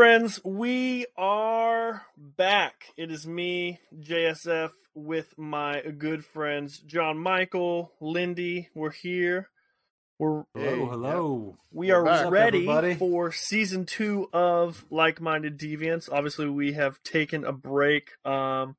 [0.00, 2.86] friends, we are back.
[2.96, 8.70] It is me, JSF, with my good friends John Michael, Lindy.
[8.74, 9.50] We're here.
[10.18, 11.58] We're hello, hello.
[11.70, 12.94] We We're are back, ready everybody.
[12.94, 16.10] for season two of Like Minded Deviants.
[16.10, 18.76] Obviously, we have taken a break um,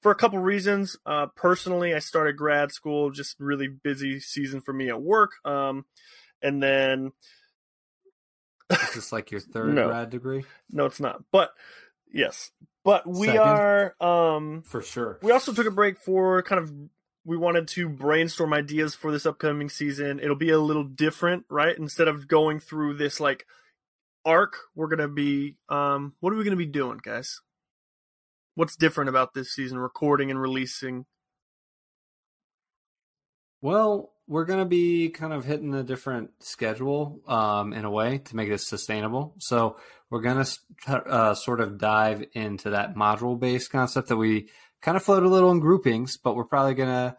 [0.00, 0.96] for a couple reasons.
[1.04, 5.32] Uh, personally, I started grad school, just really busy season for me at work.
[5.44, 5.84] Um,
[6.40, 7.12] and then
[8.72, 9.88] is this like your third no.
[9.88, 10.44] grad degree?
[10.70, 11.22] No, it's not.
[11.30, 11.50] But
[12.12, 12.50] yes,
[12.84, 13.40] but we Second?
[13.40, 15.18] are um for sure.
[15.22, 16.72] We also took a break for kind of
[17.24, 20.18] we wanted to brainstorm ideas for this upcoming season.
[20.18, 21.76] It'll be a little different, right?
[21.76, 23.46] Instead of going through this like
[24.24, 27.40] arc, we're gonna be um what are we gonna be doing, guys?
[28.54, 31.06] What's different about this season, recording and releasing?
[33.62, 38.16] Well, we're going to be kind of hitting a different schedule um, in a way
[38.16, 39.34] to make this sustainable.
[39.38, 39.76] So
[40.08, 40.42] we're going
[40.86, 44.48] to uh, sort of dive into that module based concept that we
[44.80, 47.16] kind of float a little in groupings, but we're probably going to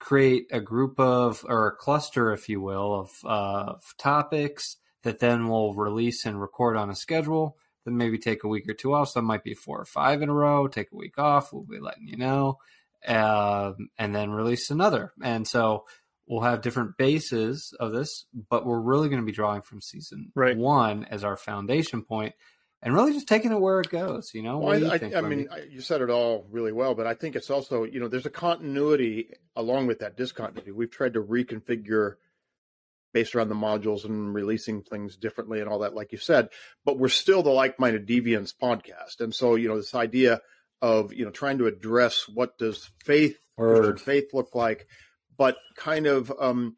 [0.00, 5.20] create a group of or a cluster, if you will, of, uh, of topics that
[5.20, 7.56] then we'll release and record on a schedule.
[7.84, 9.10] Then maybe take a week or two off.
[9.10, 10.66] So it might be four or five in a row.
[10.66, 11.52] Take a week off.
[11.52, 12.58] We'll be letting you know.
[13.06, 15.12] Um, and then release another.
[15.22, 15.84] And so
[16.26, 20.30] we'll have different bases of this, but we're really going to be drawing from season
[20.34, 20.56] right.
[20.56, 22.34] one as our foundation point
[22.80, 24.30] and really just taking it where it goes.
[24.32, 27.06] You know, well, I, think, I, I mean, you said it all really well, but
[27.06, 30.72] I think it's also, you know, there's a continuity along with that discontinuity.
[30.72, 32.14] We've tried to reconfigure
[33.12, 36.48] based around the modules and releasing things differently and all that, like you said,
[36.84, 39.20] but we're still the like-minded deviants podcast.
[39.20, 40.40] And so, you know, this idea
[40.80, 44.86] of, you know, trying to address what does faith, or faith look like
[45.36, 46.76] but kind of um,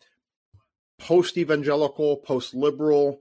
[0.98, 3.20] post evangelical, post liberal.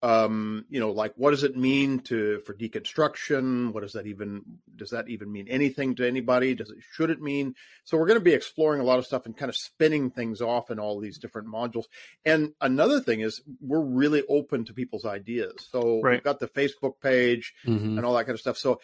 [0.00, 3.72] Um, you know, like what does it mean to for deconstruction?
[3.72, 4.42] What does that even
[4.76, 6.54] does that even mean anything to anybody?
[6.54, 7.56] Does it should it mean?
[7.82, 10.40] So we're going to be exploring a lot of stuff and kind of spinning things
[10.40, 11.86] off in all these different modules.
[12.24, 15.54] And another thing is we're really open to people's ideas.
[15.72, 16.12] So right.
[16.12, 17.96] we've got the Facebook page mm-hmm.
[17.98, 18.56] and all that kind of stuff.
[18.56, 18.80] So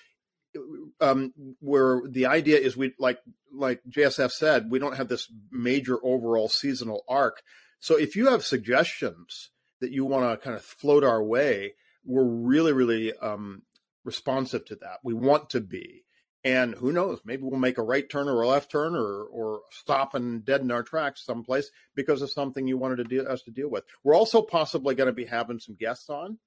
[1.01, 3.19] um, where the idea is we like
[3.53, 7.43] like JSF said, we don't have this major overall seasonal arc.
[7.81, 9.51] So if you have suggestions
[9.81, 13.63] that you want to kind of float our way, we're really really um,
[14.05, 14.99] responsive to that.
[15.03, 16.03] We want to be.
[16.47, 17.21] And who knows?
[17.25, 20.71] Maybe we'll make a right turn or a left turn, or or stop and deaden
[20.71, 23.85] our tracks someplace because of something you wanted to deal, us to deal with.
[24.03, 26.39] We're also possibly going to be having some guests on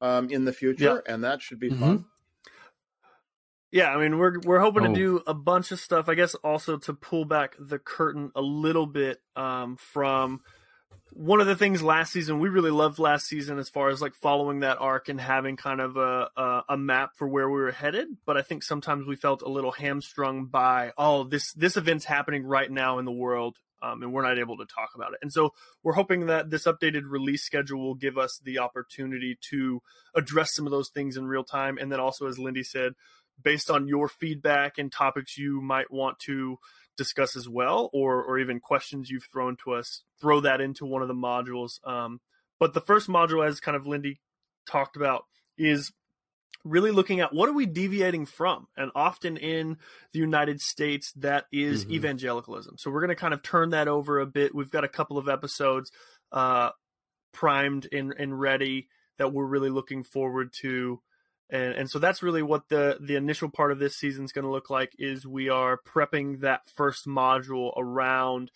[0.00, 1.80] um, in the future, and that should be mm-hmm.
[1.80, 2.04] fun.
[3.76, 4.88] Yeah, I mean we're we're hoping oh.
[4.88, 6.08] to do a bunch of stuff.
[6.08, 10.40] I guess also to pull back the curtain a little bit um, from
[11.10, 14.14] one of the things last season we really loved last season as far as like
[14.14, 17.70] following that arc and having kind of a, a, a map for where we were
[17.70, 18.08] headed.
[18.24, 22.44] But I think sometimes we felt a little hamstrung by oh this this event's happening
[22.44, 23.58] right now in the world.
[23.82, 25.18] Um, and we're not able to talk about it.
[25.20, 29.82] And so we're hoping that this updated release schedule will give us the opportunity to
[30.14, 31.76] address some of those things in real time.
[31.76, 32.94] And then also, as Lindy said,
[33.42, 36.58] based on your feedback and topics you might want to
[36.96, 41.02] discuss as well, or or even questions you've thrown to us, throw that into one
[41.02, 41.78] of the modules.
[41.86, 42.20] Um,
[42.58, 44.20] but the first module, as kind of Lindy
[44.66, 45.24] talked about,
[45.58, 45.92] is
[46.64, 49.76] really looking at what are we deviating from and often in
[50.12, 51.94] the united states that is mm-hmm.
[51.94, 54.88] evangelicalism so we're going to kind of turn that over a bit we've got a
[54.88, 55.92] couple of episodes
[56.32, 56.70] uh,
[57.32, 61.00] primed and, and ready that we're really looking forward to
[61.50, 64.44] and and so that's really what the the initial part of this season is going
[64.44, 68.50] to look like is we are prepping that first module around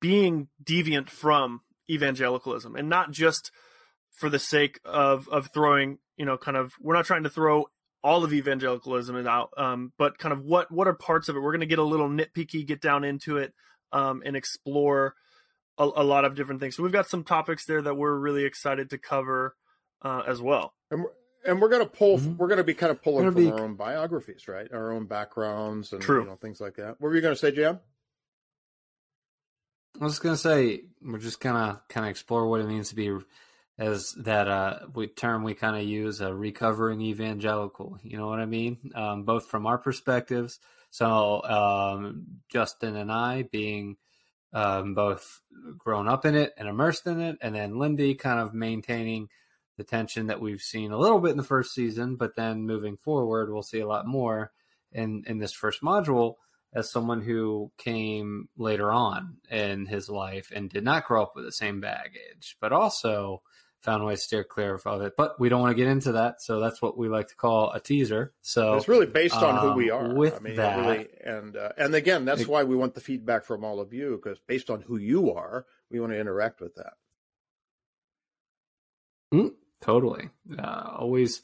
[0.00, 1.60] being deviant from
[1.90, 3.50] evangelicalism and not just
[4.10, 7.64] for the sake of of throwing you know kind of we're not trying to throw
[8.02, 11.40] all of evangelicalism out um, but kind of what what are parts of it?
[11.40, 13.52] We're going to get a little nitpicky get down into it
[13.92, 15.14] um, and explore
[15.78, 16.76] a, a lot of different things.
[16.76, 19.56] So we've got some topics there that we're really excited to cover
[20.02, 20.74] uh, as well.
[20.90, 21.10] And we're,
[21.46, 22.18] and we're going to pull.
[22.18, 22.36] Mm-hmm.
[22.36, 23.50] We're going to be kind of pulling from be...
[23.50, 24.66] our own biographies, right?
[24.72, 26.22] Our own backgrounds and True.
[26.22, 27.00] You know, things like that.
[27.00, 27.80] What were you going to say, Jam?
[30.00, 32.94] I was going to say we're just gonna kind of explore what it means to
[32.94, 33.16] be
[33.78, 37.98] as that uh, we term we kind of use a recovering evangelical.
[38.02, 38.92] You know what I mean?
[38.94, 40.58] Um, both from our perspectives.
[40.90, 43.96] So um, Justin and I being
[44.52, 45.40] um, both
[45.76, 49.28] grown up in it and immersed in it, and then Lindy kind of maintaining
[49.78, 52.98] the tension that we've seen a little bit in the first season, but then moving
[52.98, 54.52] forward, we'll see a lot more
[54.92, 56.34] in in this first module
[56.74, 61.46] as someone who came later on in his life and did not grow up with
[61.46, 63.40] the same baggage, but also
[63.80, 65.14] found a way to steer clear of it.
[65.16, 67.70] But we don't want to get into that, so that's what we like to call
[67.72, 68.34] a teaser.
[68.42, 70.14] So it's really based on um, who we um, are.
[70.14, 73.00] With I mean, that, really, and uh, and again, that's it, why we want the
[73.00, 76.60] feedback from all of you because based on who you are, we want to interact
[76.60, 76.94] with that.
[79.80, 80.30] Totally.
[80.58, 81.42] Uh, always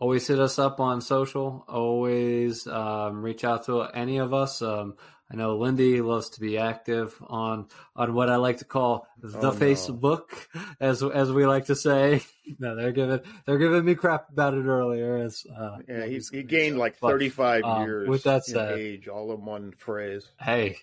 [0.00, 1.64] always hit us up on social.
[1.68, 4.62] Always um, reach out to any of us.
[4.62, 4.96] Um,
[5.32, 9.48] I know Lindy loves to be active on on what I like to call the
[9.48, 10.62] oh, Facebook, no.
[10.80, 12.22] as as we like to say.
[12.58, 15.18] no, they're giving they're giving me crap about it earlier.
[15.18, 18.08] As uh, yeah, he, he gained like thirty five um, years.
[18.08, 20.26] With that said, age all in one phrase.
[20.40, 20.78] Hey,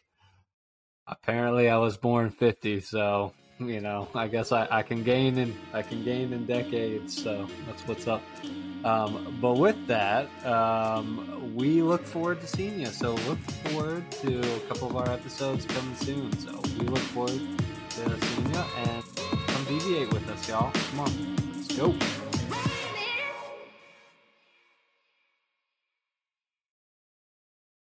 [1.06, 5.56] apparently I was born fifty, so you know, I guess I, I can gain in
[5.74, 8.22] I can gain in decades, so that's what's up.
[8.84, 12.88] Um, but with that, um, we look forward to seeing you.
[12.88, 16.38] So look forward to a couple of our episodes coming soon.
[16.40, 19.04] So we look forward to seeing you and
[19.48, 20.72] come deviate with us, y'all.
[20.72, 22.27] Come on, let's go.